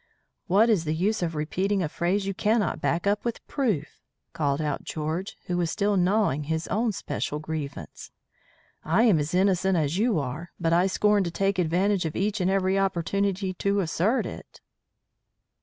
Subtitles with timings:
[0.47, 4.01] "What is the use of repeating a phrase you cannot back up with proof?"
[4.33, 8.09] called out George, who was still gnawing his own special grievance.
[8.83, 12.41] "I am as innocent as you are, but I scorn to take advantage of each
[12.41, 14.59] and every opportunity to assert it."